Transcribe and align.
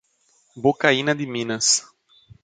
Bocaina 0.55 1.13
de 1.13 1.27
Minas 1.27 1.85